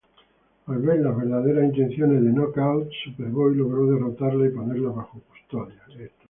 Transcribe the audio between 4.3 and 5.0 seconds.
y ponerla